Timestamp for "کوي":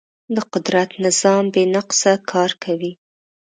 2.63-2.91